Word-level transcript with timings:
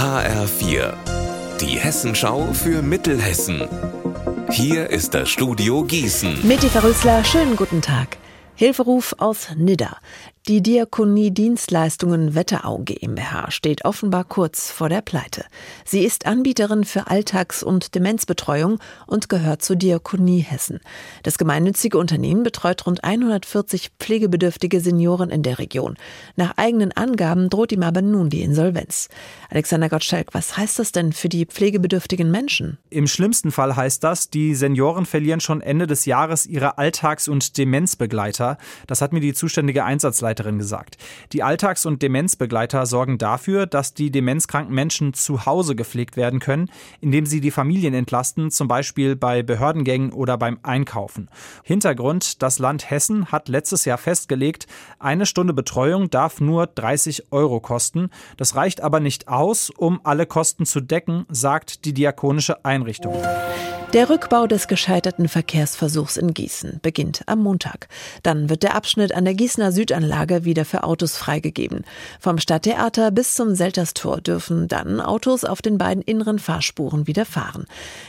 HR4, 0.00 0.94
die 1.60 1.78
Hessenschau 1.78 2.54
für 2.54 2.80
Mittelhessen. 2.80 3.68
Hier 4.50 4.88
ist 4.88 5.12
das 5.12 5.28
Studio 5.28 5.84
Gießen. 5.84 6.38
Meti 6.48 6.70
Verrüßler, 6.70 7.22
schönen 7.22 7.54
guten 7.54 7.82
Tag. 7.82 8.16
Hilferuf 8.60 9.14
aus 9.16 9.48
Nidda. 9.56 9.96
Die 10.48 10.62
Diakonie 10.62 11.30
Dienstleistungen 11.30 12.34
Wetterau 12.34 12.78
GmbH 12.78 13.50
steht 13.50 13.84
offenbar 13.84 14.24
kurz 14.24 14.70
vor 14.70 14.88
der 14.88 15.02
Pleite. 15.02 15.44
Sie 15.84 16.02
ist 16.02 16.26
Anbieterin 16.26 16.84
für 16.84 17.08
Alltags- 17.08 17.62
und 17.62 17.94
Demenzbetreuung 17.94 18.78
und 19.06 19.28
gehört 19.28 19.62
zur 19.62 19.76
Diakonie 19.76 20.40
Hessen. 20.40 20.80
Das 21.22 21.36
gemeinnützige 21.36 21.98
Unternehmen 21.98 22.42
betreut 22.42 22.86
rund 22.86 23.04
140 23.04 23.90
pflegebedürftige 24.00 24.80
Senioren 24.80 25.28
in 25.28 25.42
der 25.42 25.58
Region. 25.58 25.96
Nach 26.36 26.54
eigenen 26.56 26.92
Angaben 26.92 27.50
droht 27.50 27.70
ihm 27.70 27.82
aber 27.82 28.02
nun 28.02 28.30
die 28.30 28.42
Insolvenz. 28.42 29.08
Alexander 29.50 29.90
Gottschalk, 29.90 30.32
was 30.32 30.56
heißt 30.56 30.78
das 30.78 30.90
denn 30.90 31.12
für 31.12 31.28
die 31.28 31.44
pflegebedürftigen 31.44 32.30
Menschen? 32.30 32.78
Im 32.88 33.06
schlimmsten 33.06 33.52
Fall 33.52 33.76
heißt 33.76 34.02
das, 34.02 34.30
die 34.30 34.54
Senioren 34.54 35.04
verlieren 35.04 35.40
schon 35.40 35.60
Ende 35.60 35.86
des 35.86 36.06
Jahres 36.06 36.46
ihre 36.46 36.78
Alltags- 36.78 37.28
und 37.28 37.58
Demenzbegleiter. 37.58 38.49
Das 38.86 39.02
hat 39.02 39.12
mir 39.12 39.20
die 39.20 39.34
zuständige 39.34 39.84
Einsatzleiterin 39.84 40.58
gesagt. 40.58 40.96
Die 41.32 41.42
Alltags- 41.42 41.86
und 41.86 42.02
Demenzbegleiter 42.02 42.86
sorgen 42.86 43.18
dafür, 43.18 43.66
dass 43.66 43.94
die 43.94 44.10
demenzkranken 44.10 44.74
Menschen 44.74 45.14
zu 45.14 45.46
Hause 45.46 45.74
gepflegt 45.74 46.16
werden 46.16 46.40
können, 46.40 46.70
indem 47.00 47.26
sie 47.26 47.40
die 47.40 47.50
Familien 47.50 47.94
entlasten, 47.94 48.50
zum 48.50 48.68
Beispiel 48.68 49.16
bei 49.16 49.42
Behördengängen 49.42 50.12
oder 50.12 50.38
beim 50.38 50.58
Einkaufen. 50.62 51.28
Hintergrund, 51.64 52.42
das 52.42 52.58
Land 52.58 52.90
Hessen 52.90 53.26
hat 53.26 53.48
letztes 53.48 53.84
Jahr 53.84 53.98
festgelegt, 53.98 54.66
eine 54.98 55.26
Stunde 55.26 55.52
Betreuung 55.52 56.10
darf 56.10 56.40
nur 56.40 56.66
30 56.66 57.32
Euro 57.32 57.60
kosten. 57.60 58.10
Das 58.36 58.56
reicht 58.56 58.80
aber 58.80 59.00
nicht 59.00 59.28
aus, 59.28 59.70
um 59.70 60.00
alle 60.04 60.26
Kosten 60.26 60.66
zu 60.66 60.80
decken, 60.80 61.26
sagt 61.28 61.84
die 61.84 61.94
diakonische 61.94 62.64
Einrichtung. 62.64 63.14
Der 63.92 64.08
Rückbau 64.08 64.46
des 64.46 64.68
gescheiterten 64.68 65.26
Verkehrsversuchs 65.26 66.16
in 66.16 66.32
Gießen 66.32 66.78
beginnt 66.80 67.22
am 67.26 67.42
Montag. 67.42 67.88
Dann 68.22 68.48
wird 68.48 68.62
der 68.62 68.76
Abschnitt 68.76 69.12
an 69.12 69.24
der 69.24 69.34
Gießener 69.34 69.72
Südanlage 69.72 70.44
wieder 70.44 70.64
für 70.64 70.84
Autos 70.84 71.16
freigegeben. 71.16 71.84
Vom 72.20 72.38
Stadttheater 72.38 73.10
bis 73.10 73.34
zum 73.34 73.56
Selterstor 73.56 74.20
dürfen 74.20 74.68
dann 74.68 75.00
Autos 75.00 75.44
auf 75.44 75.60
den 75.60 75.76
beiden 75.76 76.04
inneren 76.04 76.38
Fahrspuren 76.38 77.08
wieder 77.08 77.24
fahren. 77.24 77.64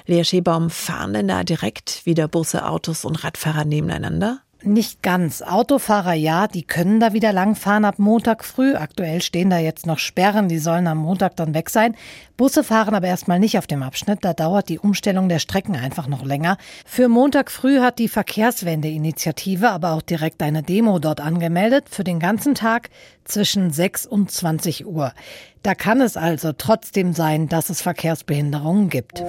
Lea 0.06 0.24
Schebaum, 0.24 0.70
fahren 0.70 1.14
denn 1.14 1.28
da 1.28 1.44
direkt 1.44 2.06
wieder 2.06 2.28
Busse, 2.28 2.68
Autos 2.68 3.04
und 3.04 3.24
Radfahrer 3.24 3.66
nebeneinander? 3.66 4.42
Nicht 4.64 5.02
ganz. 5.02 5.42
Autofahrer 5.42 6.14
ja, 6.14 6.48
die 6.48 6.62
können 6.62 7.00
da 7.00 7.14
wieder 7.14 7.34
langfahren 7.34 7.84
ab 7.84 7.98
Montag 7.98 8.46
früh. 8.46 8.76
Aktuell 8.76 9.22
stehen 9.22 9.50
da 9.50 9.58
jetzt 9.58 9.88
noch 9.88 9.98
Sperren, 9.98 10.50
die 10.50 10.60
sollen 10.60 10.86
am 10.86 11.00
Montag 11.00 11.36
dann 11.36 11.56
weg 11.56 11.72
sein. 11.72 11.96
Busse 12.38 12.64
fahren 12.64 12.94
aber 12.94 13.08
erstmal 13.08 13.40
nicht 13.40 13.58
auf 13.58 13.66
dem 13.66 13.82
Abschnitt, 13.82 14.20
da 14.22 14.34
dauert 14.34 14.70
die 14.70 14.78
Umstellung 14.78 15.30
der 15.30 15.40
Strecken 15.40 15.76
einfach 15.76 16.08
noch 16.08 16.24
länger. 16.24 16.58
Für 16.86 17.08
Montag 17.08 17.50
früh 17.50 17.80
hat 17.80 17.98
die 17.98 18.08
Verkehrswende-Initiative 18.08 19.70
aber 19.70 19.94
auch 19.94 20.04
direkt 20.04 20.44
eine 20.44 20.62
Demo 20.62 21.00
dort 21.00 21.22
angemeldet 21.22 21.86
für 21.90 22.04
den 22.04 22.20
ganzen 22.20 22.54
Tag 22.54 22.90
zwischen 23.26 23.72
6 23.72 24.06
und 24.06 24.32
20 24.32 24.86
Uhr. 24.86 25.14
Da 25.64 25.74
kann 25.74 26.02
es 26.02 26.18
also 26.18 26.52
trotzdem 26.54 27.14
sein, 27.14 27.48
dass 27.48 27.72
es 27.72 27.82
Verkehrsbehinderungen 27.82 28.90
gibt. 28.90 29.24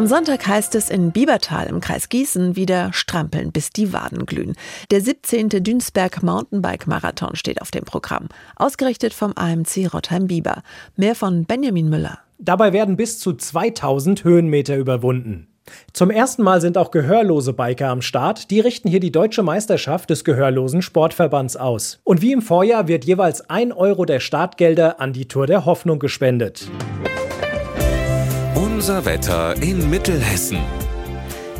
Am 0.00 0.06
Sonntag 0.06 0.46
heißt 0.46 0.74
es 0.76 0.88
in 0.88 1.12
Biebertal 1.12 1.66
im 1.66 1.80
Kreis 1.80 2.08
Gießen 2.08 2.56
wieder 2.56 2.90
strampeln, 2.94 3.52
bis 3.52 3.68
die 3.68 3.92
Waden 3.92 4.24
glühen. 4.24 4.56
Der 4.90 5.02
17. 5.02 5.50
Dünsberg 5.50 6.22
Mountainbike 6.22 6.86
Marathon 6.86 7.36
steht 7.36 7.60
auf 7.60 7.70
dem 7.70 7.84
Programm, 7.84 8.28
ausgerichtet 8.56 9.12
vom 9.12 9.34
AMC 9.36 9.92
Rottheim-Bieber. 9.92 10.62
Mehr 10.96 11.14
von 11.14 11.44
Benjamin 11.44 11.90
Müller. 11.90 12.18
Dabei 12.38 12.72
werden 12.72 12.96
bis 12.96 13.18
zu 13.18 13.34
2000 13.34 14.24
Höhenmeter 14.24 14.78
überwunden. 14.78 15.48
Zum 15.92 16.10
ersten 16.10 16.44
Mal 16.44 16.62
sind 16.62 16.78
auch 16.78 16.92
gehörlose 16.92 17.52
Biker 17.52 17.90
am 17.90 18.00
Start. 18.00 18.50
Die 18.50 18.60
richten 18.60 18.88
hier 18.88 19.00
die 19.00 19.12
deutsche 19.12 19.42
Meisterschaft 19.42 20.08
des 20.08 20.24
gehörlosen 20.24 20.80
Sportverbands 20.80 21.58
aus. 21.58 22.00
Und 22.04 22.22
wie 22.22 22.32
im 22.32 22.40
Vorjahr 22.40 22.88
wird 22.88 23.04
jeweils 23.04 23.50
ein 23.50 23.70
Euro 23.70 24.06
der 24.06 24.20
Startgelder 24.20 24.98
an 24.98 25.12
die 25.12 25.28
Tour 25.28 25.46
der 25.46 25.66
Hoffnung 25.66 25.98
gespendet. 25.98 26.70
Unser 28.80 29.04
Wetter 29.04 29.60
in 29.60 29.90
Mittelhessen. 29.90 30.58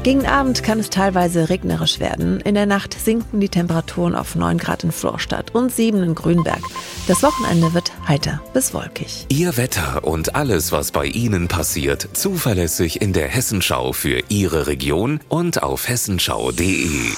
Gegen 0.02 0.24
Abend 0.24 0.62
kann 0.62 0.80
es 0.80 0.88
teilweise 0.88 1.50
regnerisch 1.50 2.00
werden. 2.00 2.40
In 2.40 2.54
der 2.54 2.64
Nacht 2.64 2.94
sinken 2.98 3.40
die 3.40 3.50
Temperaturen 3.50 4.14
auf 4.14 4.36
9 4.36 4.56
Grad 4.56 4.84
in 4.84 4.90
Florstadt 4.90 5.54
und 5.54 5.70
7 5.70 6.02
in 6.02 6.14
Grünberg. 6.14 6.62
Das 7.08 7.22
Wochenende 7.22 7.74
wird 7.74 7.92
heiter 8.08 8.40
bis 8.54 8.72
wolkig. 8.72 9.26
Ihr 9.28 9.58
Wetter 9.58 10.02
und 10.04 10.34
alles, 10.34 10.72
was 10.72 10.92
bei 10.92 11.04
Ihnen 11.04 11.46
passiert, 11.46 12.08
zuverlässig 12.14 13.02
in 13.02 13.12
der 13.12 13.28
Hessenschau 13.28 13.92
für 13.92 14.22
Ihre 14.30 14.66
Region 14.66 15.20
und 15.28 15.62
auf 15.62 15.90
hessenschau.de. 15.90 17.10